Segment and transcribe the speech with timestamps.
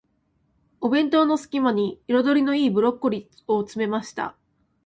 [0.79, 4.35] お弁当の隙間に、彩りの良いブロッコリーを詰めました。